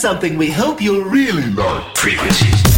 [0.00, 1.94] something we hope you'll really like.
[1.94, 2.69] Frequencies.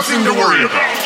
[0.00, 0.99] Nothing to worry about.